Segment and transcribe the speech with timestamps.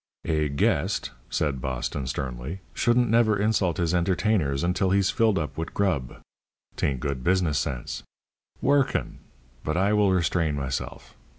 [0.25, 5.75] "A guest," said Boston, sternly, "shouldn't never insult his entertainers until he's filled up wid
[5.75, 6.21] grub.
[6.75, 8.01] 'Tain't good business sense.
[8.63, 9.19] Workin'!
[9.63, 11.15] but I will restrain myself.